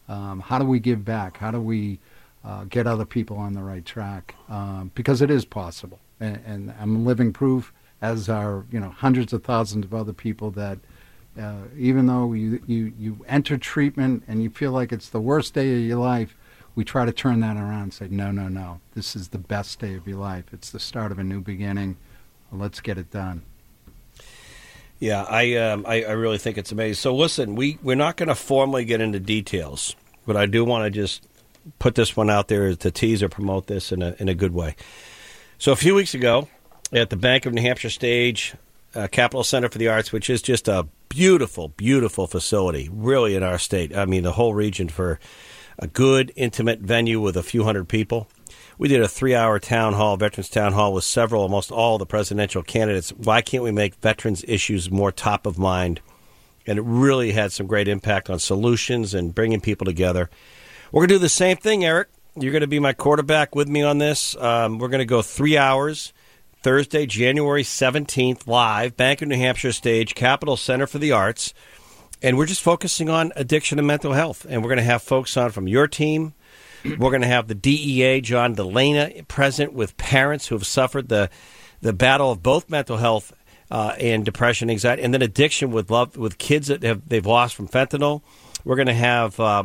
Um, 0.10 0.41
how 0.41 0.60
do 0.60 0.65
we 0.65 0.79
give 0.79 1.05
back? 1.05 1.38
How 1.38 1.51
do 1.51 1.62
we 1.62 2.00
uh, 2.43 2.65
get 2.65 2.88
other 2.88 3.05
people 3.05 3.38
on 3.38 3.53
the 3.53 3.63
right 3.63 3.86
track? 3.86 4.36
Um, 4.50 4.91
because 4.95 5.22
it 5.22 5.29
is 5.29 5.45
possible, 5.45 6.00
and, 6.19 6.41
and, 6.45 6.74
I'm 6.79 7.05
living 7.05 7.31
proof, 7.31 7.72
as 8.01 8.27
are 8.27 8.65
you 8.72 8.79
know 8.79 8.89
hundreds 8.89 9.31
of 9.33 9.43
thousands 9.43 9.86
of 9.86 9.93
other 9.93 10.13
people 10.13 10.51
that. 10.51 10.79
Uh, 11.36 11.63
even 11.75 12.05
though 12.05 12.31
you, 12.33 12.62
you, 12.67 12.93
you 12.95 13.25
enter 13.27 13.57
treatment 13.57 14.24
and 14.27 14.43
you 14.43 14.51
feel 14.51 14.72
like 14.72 14.91
it's 14.91 15.10
the 15.10 15.19
worst 15.19 15.55
day 15.55 15.74
of 15.74 15.79
your 15.79 15.98
life, 15.98 16.36
we 16.75 16.84
try 16.84 17.06
to 17.06 17.12
turn 17.12 17.39
that 17.42 17.58
around 17.58 17.84
and 17.84 17.94
say, 17.94 18.08
no, 18.10 18.32
no, 18.32 18.48
no, 18.48 18.80
this 18.96 19.15
is 19.15 19.30
the 19.30 19.38
best 19.38 19.80
day 19.80 19.96
of 19.96 20.08
your 20.08 20.18
life. 20.18 20.46
It's 20.51 20.72
the 20.72 20.80
start 20.80 21.12
of 21.12 21.20
a 21.20 21.24
new 21.24 21.42
beginning. 21.42 21.98
Let's 22.51 22.82
get 22.82 22.98
it 22.98 23.12
done. 23.12 23.44
Yeah, 25.00 25.24
I, 25.24 25.56
um, 25.56 25.86
I, 25.88 26.03
I 26.03 26.12
really 26.12 26.38
think 26.38 26.58
it's 26.58 26.72
amazing. 26.72 26.96
So 26.96 27.15
listen, 27.15 27.56
we 27.56 27.77
we're 27.84 27.96
not 27.96 28.15
going 28.15 28.30
to 28.30 28.36
formally 28.36 28.86
get 28.86 29.01
into 29.01 29.20
details, 29.20 29.96
but 30.25 30.38
I 30.38 30.46
do 30.46 30.63
want 30.63 30.86
to 30.86 30.89
just 30.89 31.27
put 31.80 31.96
this 31.96 32.15
one 32.15 32.30
out 32.30 32.48
there 32.48 32.75
to 32.75 32.92
tease 32.92 33.24
or 33.24 33.30
promote 33.30 33.68
this 33.68 33.92
in 33.92 34.01
a 34.01 34.15
in 34.20 34.30
a 34.30 34.36
good 34.36 34.53
way. 34.53 34.75
So 35.58 35.72
a 35.72 35.75
few 35.75 35.96
weeks 35.96 36.13
ago, 36.13 36.48
at 36.92 37.10
the 37.10 37.18
Bank 37.18 37.46
of 37.46 37.53
New 37.53 37.62
Hampshire 37.62 37.89
stage, 37.89 38.53
uh, 38.96 39.08
Capital 39.12 39.44
Center 39.44 39.68
for 39.70 39.77
the 39.77 39.88
Arts, 39.88 40.12
which 40.12 40.30
is 40.30 40.42
just 40.42 40.68
a 40.68 40.88
beautiful, 41.10 41.70
beautiful 41.70 42.27
facility, 42.27 42.89
really 42.92 43.36
in 43.36 43.44
our 43.44 43.58
state. 43.58 43.96
I 43.96 44.06
mean, 44.06 44.24
the 44.24 44.34
whole 44.34 44.53
region 44.53 44.89
for 44.89 45.20
a 45.80 45.88
good, 45.88 46.32
intimate 46.36 46.80
venue 46.80 47.20
with 47.20 47.38
a 47.38 47.44
few 47.44 47.63
hundred 47.63 47.88
people. 47.88 48.27
We 48.77 48.88
did 48.88 49.01
a 49.01 49.08
three 49.08 49.36
hour 49.36 49.60
town 49.60 49.94
hall, 49.94 50.18
Veterans 50.18 50.50
Town 50.50 50.74
Hall, 50.74 50.94
with 50.94 51.03
several, 51.03 51.44
almost 51.44 51.72
all 51.72 51.98
the 51.98 52.06
presidential 52.06 52.63
candidates. 52.63 53.12
Why 53.12 53.42
can't 53.42 53.63
we 53.63 53.72
make 53.72 53.96
veterans 53.96 54.44
issues 54.48 54.89
more 54.89 55.12
top 55.12 55.46
of 55.46 55.58
mind? 55.58 56.01
And 56.65 56.80
it 56.80 56.84
really 56.84 57.34
had 57.34 57.51
some 57.51 57.68
great 57.68 57.88
impact 57.88 58.30
on 58.30 58.39
solutions 58.39 59.13
and 59.13 59.36
bringing 59.36 59.62
people 59.62 59.86
together. 59.86 60.30
We're 60.92 61.01
going 61.01 61.10
to 61.10 61.15
do 61.15 61.20
the 61.20 61.30
same 61.30 61.58
thing, 61.58 61.84
Eric. 61.86 62.10
You're 62.36 62.51
going 62.51 62.62
to 62.62 62.68
be 62.68 62.80
my 62.80 62.94
quarterback 62.94 63.53
with 63.53 63.68
me 63.68 63.84
on 63.84 64.00
this. 64.00 64.36
Um, 64.38 64.80
we're 64.80 64.88
going 64.88 65.00
to 65.00 65.06
go 65.06 65.22
three 65.22 65.58
hours. 65.58 66.13
Thursday, 66.63 67.06
January 67.06 67.63
17th, 67.63 68.48
live, 68.48 68.96
Bank 68.96 69.22
of 69.22 69.27
New 69.27 69.36
Hampshire 69.36 69.74
stage, 69.74 70.15
Capital 70.15 70.56
Center 70.56 70.88
for 70.88 70.98
the 70.98 71.12
Arts 71.12 71.53
and 72.24 72.38
we're 72.38 72.46
just 72.46 72.62
focusing 72.62 73.10
on 73.10 73.34
addiction 73.36 73.77
and 73.77 73.86
mental 73.86 74.13
health. 74.13 74.46
And 74.50 74.63
we're 74.63 74.70
going 74.70 74.77
to 74.77 74.84
have 74.84 75.03
folks 75.03 75.36
on 75.36 75.51
from 75.51 75.68
your 75.68 75.88
team. 75.88 76.34
We're 76.86 77.12
going 77.12 77.22
to 77.22 77.27
have 77.27 77.48
the 77.48 77.56
DEA, 77.56 78.22
John 78.22 78.56
DeLena, 78.56 79.27
present 79.27 79.74
with 79.74 79.96
parents 79.98 80.48
who 80.48 80.56
have 80.56 80.65
suffered 80.65 81.10
the 81.10 81.30
the 81.82 81.94
battle 81.94 82.32
of 82.32 82.42
both 82.42 82.70
mental 82.70 82.96
health 82.96 83.34
uh, 83.70 83.94
and 84.00 84.24
depression, 84.24 84.70
anxiety, 84.70 85.01
and 85.01 85.13
then 85.13 85.22
addiction 85.22 85.72
with 85.72 85.92
love 85.92 86.18
with 86.18 86.38
kids 86.38 86.68
that 86.68 86.82
have 86.84 87.08
they've 87.08 87.25
lost 87.25 87.56
from 87.56 87.68
fentanyl. 87.68 88.22
We're 88.65 88.75
going 88.75 88.88
to 88.88 88.94
have 88.94 89.39
uh, 89.39 89.63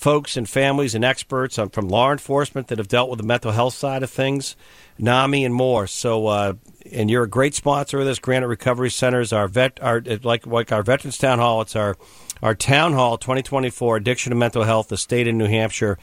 folks 0.00 0.38
and 0.38 0.48
families 0.48 0.94
and 0.94 1.04
experts 1.04 1.58
on, 1.58 1.68
from 1.68 1.86
law 1.86 2.10
enforcement 2.10 2.68
that 2.68 2.78
have 2.78 2.88
dealt 2.88 3.10
with 3.10 3.18
the 3.18 3.26
mental 3.26 3.52
health 3.52 3.74
side 3.74 4.02
of 4.02 4.10
things, 4.10 4.56
NAMI, 4.98 5.44
and 5.44 5.54
more. 5.54 5.86
So, 5.86 6.26
uh, 6.26 6.54
and 6.90 7.10
you're 7.10 7.24
a 7.24 7.28
great 7.28 7.54
sponsor 7.54 8.00
of 8.00 8.06
this. 8.06 8.18
Granite 8.18 8.48
Recovery 8.48 8.90
Centers, 8.90 9.32
our 9.32 9.46
vet, 9.46 9.78
our 9.82 10.02
like 10.22 10.46
like 10.46 10.72
our 10.72 10.82
Veterans 10.82 11.18
Town 11.18 11.38
Hall. 11.38 11.60
It's 11.60 11.76
our 11.76 11.96
our 12.42 12.54
Town 12.54 12.94
Hall 12.94 13.18
2024 13.18 13.98
Addiction 13.98 14.32
and 14.32 14.40
Mental 14.40 14.64
Health, 14.64 14.88
the 14.88 14.96
state 14.96 15.28
in 15.28 15.36
New 15.36 15.46
Hampshire. 15.46 15.98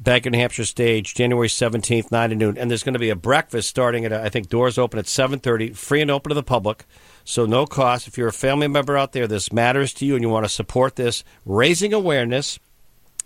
Bank 0.00 0.26
of 0.26 0.32
New 0.32 0.38
Hampshire 0.38 0.64
stage, 0.64 1.14
January 1.14 1.46
17th, 1.46 2.10
9 2.10 2.30
to 2.30 2.34
noon. 2.34 2.58
And 2.58 2.68
there's 2.68 2.82
going 2.82 2.94
to 2.94 2.98
be 2.98 3.10
a 3.10 3.14
breakfast 3.14 3.68
starting 3.68 4.04
at, 4.04 4.12
I 4.12 4.28
think, 4.30 4.48
doors 4.48 4.78
open 4.78 4.98
at 4.98 5.04
7.30, 5.04 5.76
free 5.76 6.02
and 6.02 6.10
open 6.10 6.30
to 6.30 6.34
the 6.34 6.42
public. 6.42 6.84
So 7.24 7.46
no 7.46 7.66
cost. 7.66 8.08
If 8.08 8.18
you're 8.18 8.26
a 8.26 8.32
family 8.32 8.66
member 8.66 8.96
out 8.96 9.12
there, 9.12 9.28
this 9.28 9.52
matters 9.52 9.94
to 9.94 10.04
you 10.04 10.14
and 10.14 10.24
you 10.24 10.28
want 10.28 10.44
to 10.44 10.48
support 10.48 10.96
this, 10.96 11.22
raising 11.44 11.94
awareness 11.94 12.58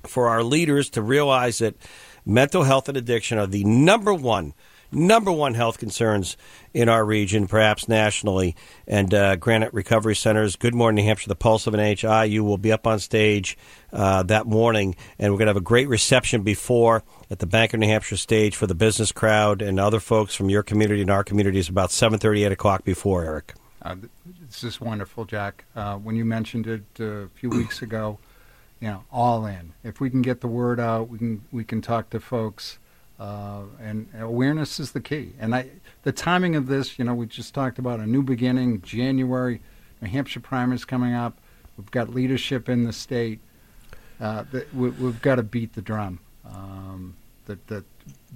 for 0.05 0.29
our 0.29 0.43
leaders 0.43 0.91
to 0.91 1.03
realize 1.03 1.59
that 1.59 1.75
mental 2.25 2.65
health 2.65 2.89
and 2.89 2.97
addiction 2.97 3.39
are 3.39 3.47
the 3.47 3.65
number 3.65 4.15
one– 4.15 4.55
number 4.93 5.31
one 5.31 5.55
health 5.55 5.79
concerns 5.79 6.37
in 6.75 6.89
our 6.89 7.05
region, 7.05 7.47
perhaps 7.47 7.89
nationally. 7.89 8.57
And 8.87 9.13
uh, 9.13 9.37
Granite 9.37 9.73
Recovery 9.73 10.17
Centers, 10.17 10.57
Good 10.57 10.75
Morning 10.75 11.03
New 11.03 11.09
Hampshire, 11.09 11.29
the 11.29 11.37
Pulse 11.37 11.67
of 11.67 11.75
NHI, 11.75 12.31
you 12.31 12.45
will 12.45 12.59
be 12.59 12.73
up 12.73 12.87
on 12.87 12.99
stage 12.99 13.57
uh, 13.93 14.23
that 14.25 14.47
morning, 14.47 14.97
and 15.19 15.33
we're 15.33 15.39
going 15.39 15.47
to 15.47 15.51
have 15.51 15.57
a 15.57 15.61
great 15.61 15.89
reception 15.89 16.43
before 16.43 17.03
at 17.31 17.39
the 17.39 17.47
Bank 17.47 17.75
of 17.75 17.81
New 17.81 17.87
Hampshire 17.87 18.17
stage 18.17 18.57
for 18.57 18.67
the 18.67 18.75
business 18.75 19.13
crowd 19.13 19.63
and 19.63 19.79
other 19.79 20.01
folks 20.01 20.35
from 20.35 20.51
your 20.51 20.63
community 20.63 21.03
and 21.03 21.11
our 21.11 21.25
communities 21.25 21.69
about 21.69 21.91
7.30, 21.91 22.47
8 22.47 22.53
o'clock 22.53 22.85
before, 22.85 23.25
Eric. 23.25 23.55
Uh, 23.83 23.97
this 24.47 24.63
is 24.63 24.81
wonderful, 24.81 25.25
Jack. 25.25 25.65
Uh, 25.75 25.97
when 25.97 26.17
you 26.17 26.25
mentioned 26.25 26.67
it 26.67 26.85
uh, 27.01 27.05
a 27.05 27.29
few 27.29 27.49
weeks 27.49 27.83
ago, 27.83 28.19
you 28.81 28.89
know, 28.89 29.05
all 29.13 29.47
in. 29.47 29.73
If 29.85 30.01
we 30.01 30.11
can 30.11 30.23
get 30.23 30.41
the 30.41 30.49
word 30.49 30.81
out, 30.81 31.09
we 31.09 31.19
can 31.19 31.45
we 31.53 31.65
can 31.65 31.83
talk 31.83 32.11
to 32.11 32.21
folks. 32.21 32.79
Uh, 33.19 33.65
and 33.83 34.09
awareness 34.19 34.81
is 34.81 34.93
the 34.93 35.01
key. 35.01 35.35
And 35.39 35.55
I, 35.55 35.69
the 36.05 36.13
timing 36.13 36.57
of 36.57 36.69
this, 36.69 36.99
you 36.99 37.05
know, 37.05 37.15
we 37.15 37.27
just 37.27 37.53
talked 37.53 37.79
about 37.79 38.01
a 38.01 38.07
new 38.07 38.23
beginning, 38.23 38.81
January, 38.81 39.61
New 40.01 40.09
Hampshire 40.09 40.41
primaries 40.41 40.87
coming 40.87 41.13
up. 41.13 41.37
We've 41.77 41.91
got 41.91 42.09
leadership 42.09 42.71
in 42.71 42.85
the 42.85 42.95
state. 42.95 43.41
Uh, 44.19 44.45
that 44.53 44.75
we, 44.75 44.91
have 44.91 45.23
got 45.23 45.37
to 45.37 45.43
beat 45.43 45.75
the 45.75 45.83
drum. 45.83 46.19
Um, 46.47 47.15
that 47.47 47.67
that 47.69 47.85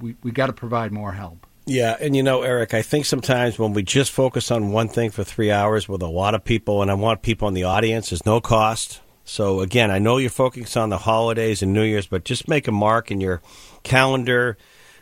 we 0.00 0.16
we 0.22 0.30
got 0.30 0.46
to 0.46 0.52
provide 0.52 0.92
more 0.92 1.12
help. 1.12 1.46
Yeah, 1.66 1.96
and 1.98 2.14
you 2.14 2.22
know, 2.22 2.42
Eric, 2.42 2.74
I 2.74 2.82
think 2.82 3.06
sometimes 3.06 3.58
when 3.58 3.72
we 3.72 3.82
just 3.82 4.12
focus 4.12 4.50
on 4.50 4.70
one 4.70 4.88
thing 4.88 5.10
for 5.10 5.24
three 5.24 5.50
hours 5.50 5.88
with 5.88 6.02
a 6.02 6.06
lot 6.06 6.34
of 6.34 6.44
people, 6.44 6.82
and 6.82 6.90
I 6.90 6.94
want 6.94 7.22
people 7.22 7.48
in 7.48 7.54
the 7.54 7.64
audience, 7.64 8.10
there's 8.10 8.26
no 8.26 8.40
cost. 8.40 9.00
So 9.24 9.60
again, 9.60 9.90
I 9.90 9.98
know 9.98 10.18
you're 10.18 10.30
focused 10.30 10.76
on 10.76 10.90
the 10.90 10.98
holidays 10.98 11.62
and 11.62 11.72
New 11.72 11.82
Year's, 11.82 12.06
but 12.06 12.24
just 12.24 12.46
make 12.48 12.68
a 12.68 12.72
mark 12.72 13.10
in 13.10 13.20
your 13.20 13.40
calendar 13.82 14.56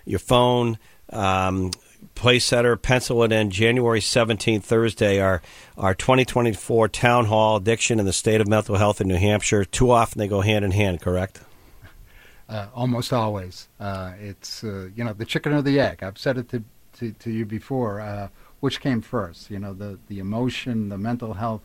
your 0.05 0.19
phone. 0.19 0.79
Um, 1.11 1.71
place 2.15 2.45
setter, 2.45 2.77
pencil 2.77 3.23
it 3.23 3.33
in. 3.33 3.51
January 3.51 4.01
17th, 4.01 4.63
Thursday, 4.63 5.21
our, 5.21 5.43
our 5.77 5.95
2024 5.95 6.89
Town 6.89 7.27
Hall 7.27 7.57
Addiction 7.57 7.99
in 7.99 8.07
the 8.07 8.13
State 8.13 8.41
of 8.41 8.49
Mental 8.49 8.77
Health 8.77 9.01
in 9.01 9.09
New 9.09 9.17
Hampshire. 9.17 9.65
Too 9.65 9.91
often 9.91 10.19
they 10.19 10.29
go 10.29 10.41
hand 10.41 10.65
in 10.65 10.73
hand, 10.73 11.01
correct? 11.01 11.41
Uh, 12.49 12.67
almost 12.75 13.13
always. 13.13 13.69
Uh, 13.81 14.13
it's, 14.21 14.65
uh, 14.65 14.89
you 14.95 15.05
know, 15.05 15.13
the 15.13 15.25
chicken 15.25 15.53
or 15.53 15.63
the 15.63 15.79
egg. 15.81 16.03
I've 16.03 16.19
said 16.19 16.39
it 16.39 16.49
to, 16.51 16.65
to, 16.99 17.13
to 17.13 17.31
you 17.31 17.47
before. 17.47 18.01
Uh, 18.01 18.29
which 18.61 18.81
came 18.81 19.01
first? 19.01 19.51
You 19.51 19.59
know, 19.59 19.73
the, 19.73 19.99
the 20.09 20.19
emotion, 20.19 20.89
the 20.89 20.99
mental 20.99 21.35
health 21.35 21.63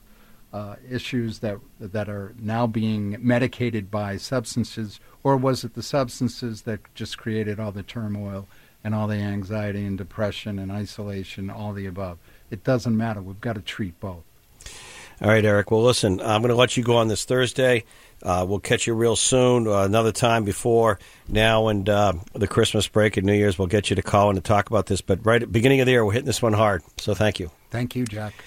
uh, 0.53 0.75
issues 0.89 1.39
that, 1.39 1.57
that 1.79 2.09
are 2.09 2.33
now 2.39 2.67
being 2.67 3.17
medicated 3.19 3.91
by 3.91 4.17
substances 4.17 4.99
or 5.23 5.35
was 5.35 5.63
it 5.65 5.73
the 5.73 5.83
substances 5.83 6.61
that 6.61 6.79
just 6.95 7.17
created 7.17 7.59
all 7.59 7.73
the 7.73 7.83
turmoil 7.83 8.47
and 8.81 8.95
all 8.95 9.07
the 9.07 9.15
anxiety 9.15 9.85
and 9.85 9.97
depression 9.97 10.57
and 10.57 10.71
isolation, 10.71 11.49
all 11.49 11.73
the 11.73 11.85
above? 11.85 12.17
It 12.49 12.63
doesn't 12.63 12.95
matter. 12.95 13.21
We've 13.21 13.41
got 13.41 13.55
to 13.55 13.61
treat 13.61 13.99
both. 13.99 14.23
All 15.21 15.29
right, 15.29 15.43
Eric. 15.43 15.69
Well, 15.71 15.83
listen, 15.83 16.21
I'm 16.21 16.41
going 16.41 16.49
to 16.49 16.55
let 16.55 16.77
you 16.77 16.83
go 16.83 16.97
on 16.97 17.07
this 17.07 17.25
Thursday. 17.25 17.83
Uh, 18.23 18.45
we'll 18.47 18.59
catch 18.59 18.87
you 18.87 18.93
real 18.93 19.15
soon, 19.15 19.67
uh, 19.67 19.83
another 19.83 20.11
time 20.11 20.43
before 20.43 20.97
now 21.27 21.67
and 21.67 21.89
uh, 21.89 22.13
the 22.33 22.47
Christmas 22.47 22.87
break 22.87 23.17
and 23.17 23.25
New 23.25 23.33
Year's. 23.33 23.59
We'll 23.59 23.67
get 23.67 23.89
you 23.89 23.95
to 23.97 24.01
call 24.01 24.29
in 24.29 24.35
to 24.35 24.41
talk 24.41 24.69
about 24.69 24.85
this. 24.85 25.01
But 25.01 25.25
right 25.25 25.41
at 25.41 25.49
the 25.49 25.51
beginning 25.51 25.81
of 25.81 25.87
the 25.87 25.91
year, 25.91 26.05
we're 26.05 26.13
hitting 26.13 26.25
this 26.25 26.41
one 26.41 26.53
hard. 26.53 26.83
So 26.97 27.13
thank 27.13 27.39
you. 27.39 27.51
Thank 27.69 27.95
you, 27.95 28.05
Jack. 28.05 28.45